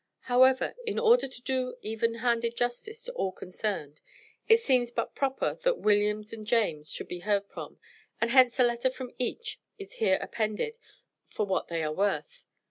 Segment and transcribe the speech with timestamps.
[0.21, 4.01] However, in order to do even handed justice to all concerned,
[4.49, 7.77] it seems but proper that William and James should be heard from,
[8.19, 10.73] and hence a letter from each is here appended
[11.27, 12.47] for what they are worth.